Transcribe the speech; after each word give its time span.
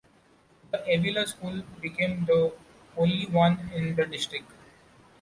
The 0.71 0.79
Avilla 0.91 1.27
school 1.27 1.61
became 1.79 2.25
the 2.25 2.51
only 2.97 3.27
one 3.27 3.69
in 3.75 3.93
the 3.95 4.07
district. 4.07 4.51